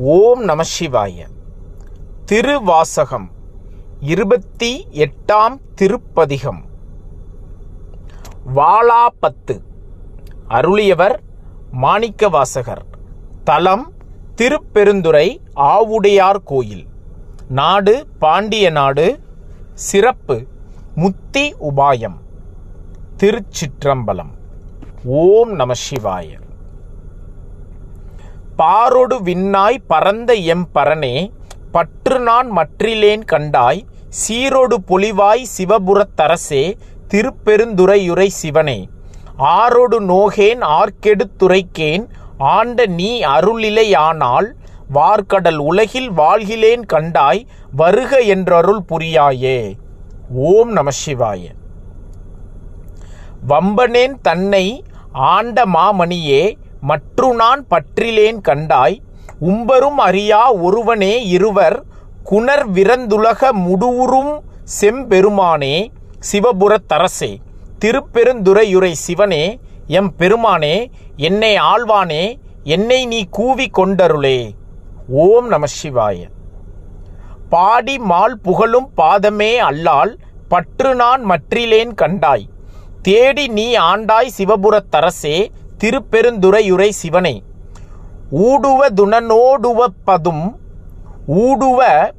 [0.00, 1.26] ஓம் நம சிவாய.
[2.24, 3.30] திருவாசகம்
[4.00, 6.64] இருபத்தி எட்டாம் திருப்பதிகம்.
[8.54, 9.60] வாளாபத்து
[10.48, 11.18] அருளியவர்
[11.82, 12.84] மாணிக்கவாசகர்.
[13.44, 13.92] தலம்
[14.34, 16.86] திருப்பெருந்துறை ஆவுடையார் கோயில்.
[17.48, 19.20] நாடு பாண்டிய நாடு.
[19.74, 20.46] சிறப்பு
[20.94, 22.16] முத்தி உபாயம்.
[23.16, 24.30] திருச்சிற்றம்பலம்.
[25.04, 26.46] ஓம் நம சிவாய.
[28.58, 31.32] பாரொடு விண்ணாய் பரந்த எம் பரனே
[31.72, 33.80] பற்று நான் மற்றிலேன் கண்டாய்
[34.20, 36.62] சீரொடு பொலிவாய் சிவபுரத்தரசே
[37.08, 38.88] திருப்பெருந்துறையுரை சிவனே.
[39.38, 42.04] ஆரொடு நோகேன் ஆர்க்கெடுத்துரைக்கேன்
[42.38, 44.48] ஆண்ட நீ அருளிலையானால்
[44.92, 49.58] வார்க்கடல் உலகில் வாழ்கிலேன் கண்டாய் வருக என்றருள் புரியாயே.
[50.32, 51.42] ஓம் நம சிவாய.
[53.48, 56.42] வம்பனேன் தன்னை ஆண்ட மாமணியே
[56.80, 58.98] மற்று நான் பற்றிலேன் கண்டாய்
[59.40, 61.84] உம்பரும் அறியா ஒருவனே இருவர்
[62.30, 64.40] குணர் விரந்துலக முடுவுறும்
[64.80, 65.90] செம்பெருமானே
[66.32, 67.36] சிவபுரத்தரசே
[67.84, 74.50] திருப்பெருந்துறையுரை சிவனே எம் பெருமானே என்னை ஆழ்வானே என்னை நீ கூவி கொண்டருளே.
[75.08, 76.28] ஓம் நம சிவாய.
[77.48, 80.18] பாடி மால் புகழும் பாதமே அல்லால்
[80.48, 82.48] பற்று நான் மற்றிலேன் கண்டாய்.
[83.02, 85.50] தேடி நீ ஆண்டாய் சிவபுரத்தரசே
[85.84, 87.42] திருப்பெருந்துறையுரை சிவனை.
[88.32, 90.56] ஊடுவ துணனோடுவப்பதும்
[91.28, 92.10] ஊடுவ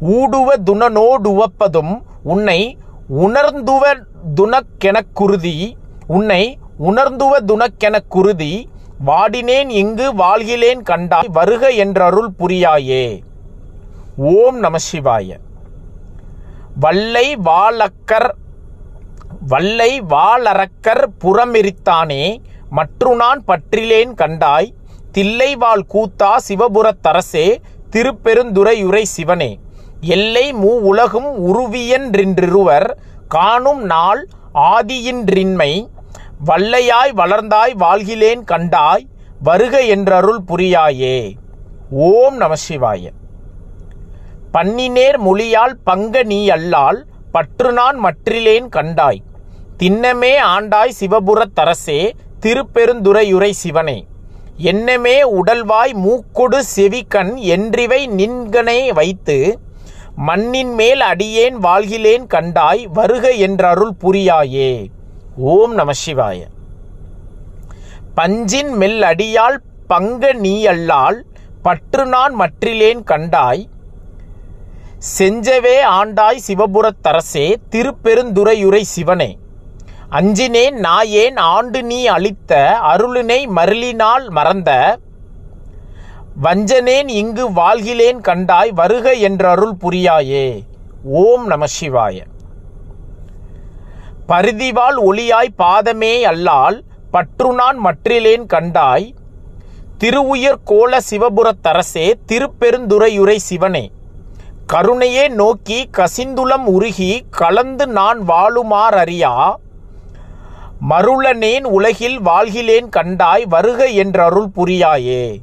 [0.00, 2.78] ஊடுவ துணனோடுவப்பதும் உன்னை
[3.20, 4.04] உணர்ந்துவ
[4.34, 5.76] துணக்கெனக் குருதி
[6.06, 8.68] உன்னை உணர்ந்துவ துணக்கெனக் குருதி
[9.06, 13.20] வாடினேன் இங்கு வாழ்கிலேன் கண்டாய் வருக என்றருள் புரியாயே.
[14.16, 15.38] ஓம் நம சிவாய.
[16.80, 18.34] வல்லை வாழக்கர்
[19.48, 24.68] வல்லை வாளரக்கர் புறமெரித்தானே மற்று நான் பற்றிலேன் கண்டாய்
[25.12, 27.56] தில்லைவாள் கூத்தா சிவபுரத்தரசே
[27.90, 29.58] திருப்பெருந்துறையுரை சிவனே.
[30.00, 32.90] எல்லை மூ உலகும் உருவியன்றின்றிருவர்
[33.28, 35.88] காணும் நாள் ஆதியின்றின்மை
[36.46, 39.06] வல்லையாய் வளர்ந்தாய் வாழ்கிலேன் கண்டாய்
[39.42, 41.36] வருக என்றருள் புரியாயே.
[41.90, 43.08] ஓம் நம சிவாய.
[44.52, 49.22] பன்னினேர் மொழியால் பங்க நீ அல்லால் பற்று நான் மற்றிலேன் கண்டாய்
[49.80, 54.06] திண்ணமே ஆண்டாய் சிவபுரத்தரசே திருப்பெருந்துறையுரை சிவனே.
[54.58, 59.58] என்னமே உடல்வாய் மூக்கொடு செவிக்கண் என்றிவை நின்கனே வைத்து
[60.16, 64.90] மண்ணின் மேல் அடியேன் வாழ்கிலேன் கண்டாய் வருக என்றருள் புரியாயே.
[65.36, 66.46] ஓம் நம சிவாய.
[68.14, 71.20] பஞ்சின் மெல் அடியால் பங்க நீயல்லால்
[71.62, 73.68] பற்று நான் மற்றிலேன் கண்டாய்
[75.18, 79.38] செஞ்சவே ஆண்டாய் சிவபுரத்தரசே திருப்பெருந்துறையுரை சிவனே.
[80.10, 84.98] அஞ்சினேன் நாயேன் ஆண்டு நீ அளித்த அருளினை மருளினால் மறந்த.
[86.42, 90.64] வஞ்சனேன் இங்கு வாழ்கிலேன் கண்டாய் வருக என்றருள் புரியாயே.
[91.04, 92.24] ஓம் நம சிவாய.
[94.28, 99.14] பரிதிவாள் ஒளியாய் பாதமே அல்லால் பற்று நான் மற்றிலேன் கண்டாய்.
[99.98, 103.90] திருவுயர் கோல சிவபுரத்தரசே திருப்பெருந்துறையுரை சிவனே.
[104.72, 109.54] கருணையே நோக்கி கசிந்துளம் உருகி கலந்து நான் வாழுமாறறியா?
[110.88, 115.36] மருளனேன் உலகில் வாழ்கிலேன் கண்டாய் வருக என்றருள் புரியாயே.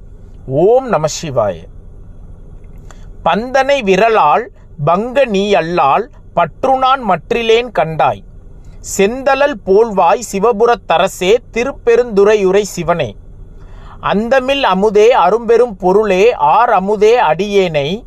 [0.48, 1.56] ஓம் நம சிவாய.
[3.26, 4.50] பந்தனை விரலால்
[4.86, 8.24] பங்க நீ அல்லால் பற்றுநான் மற்றிலேன் கண்டாய்.
[8.98, 13.16] செந்தலல் போல்வாய் சிவபுரத்தரசே திருப்பெருந்துறையுரை சிவனே.
[14.00, 18.04] அந்தமில் அமுதே அரும்பெரும் பொருளே ஆர் அமுதே அடியேனை.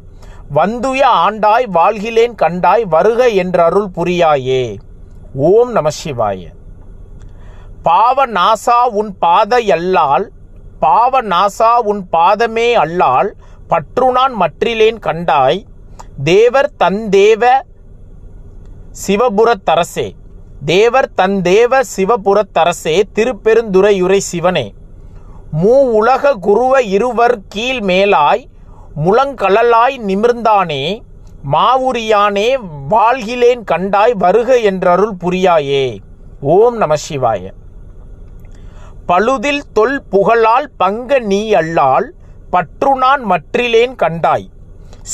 [0.55, 4.79] வந்துய ஆண்டாய் வாழ்கிலேன் கண்டாய் வருக என்றருள் புரியாயே.
[5.35, 6.59] ஓம் நம சிவாய.
[7.83, 10.31] பாவ நாசா உன் பாத அல்லால்
[10.81, 13.31] பாவ நாசா உன் பாதமே அல்லால்
[13.69, 15.61] பற்று நான் மற்றிலேன் கண்டாய்
[16.25, 17.43] தேவர் தந்தேவ
[19.07, 20.09] சிவபுரத்தரசே
[20.65, 24.75] தேவர் தந்தேவ சிவபுரத்தரசே திருப்பெருந்துறையுரை சிவனே.
[25.53, 28.45] மூ உலக குருவ இருவர் கீழ் மேலாய்
[29.05, 30.83] முழங்கழலாய் நிமிர்ந்தானே
[31.53, 32.49] மாவுரியானே
[32.91, 35.99] வாழ்கிலேன் கண்டாய் வருக என்றருள் புரியாயே.
[36.41, 37.43] ஓம் நம சிவாய.
[39.11, 42.07] பழுதில் தொல் புகழால் பங்க நீ அல்லால்
[42.51, 44.45] பற்று நான் மற்றிலேன் கண்டாய்.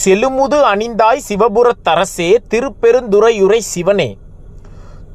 [0.00, 4.08] செலுமுது அணிந்தாய் சிவபுரத்தரசே திருப்பெருந்துறையுரை சிவனே.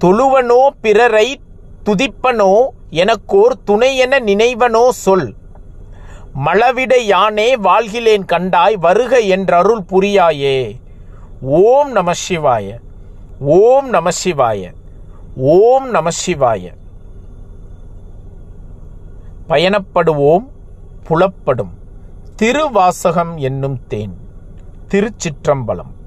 [0.04, 1.28] தொழுவனோ பிறரை
[1.86, 2.54] துதிப்பனோ
[2.90, 5.30] எனக்கோர் துணை என நினைவனோ சொல்.
[6.46, 10.60] மளவிட யானே வாழ்கிலேன் கண்டாய் வருக என்றருள் புரியாயே.
[11.42, 12.78] ஓம் நம சிவாய
[13.62, 14.62] ஓம் நம சிவாய
[15.36, 16.64] ஓம் நம சிவாய.
[19.50, 20.50] பயணப்படுவோம்
[21.04, 21.72] புலப்படும்.
[22.36, 24.18] திருவாசகம் என்னும் தேன்.
[24.88, 26.00] திருச்சிற்றம்பலம்.